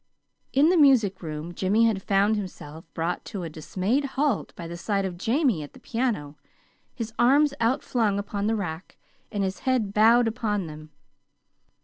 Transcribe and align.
In 0.51 0.69
the 0.69 0.77
music 0.77 1.21
room 1.21 1.53
Jimmy 1.53 1.85
had 1.85 2.01
found 2.01 2.35
himself 2.35 2.91
brought 2.95 3.23
to 3.25 3.43
a 3.43 3.51
dismayed 3.51 4.05
halt 4.17 4.51
by 4.55 4.67
the 4.67 4.75
sight 4.75 5.05
of 5.05 5.15
Jamie 5.15 5.61
at 5.61 5.73
the 5.73 5.79
piano, 5.79 6.37
his 6.95 7.13
arms 7.19 7.53
outflung 7.61 8.17
upon 8.17 8.47
the 8.47 8.55
rack, 8.55 8.97
and 9.31 9.43
his 9.43 9.59
head 9.59 9.93
bowed 9.93 10.27
upon 10.27 10.65
them. 10.65 10.89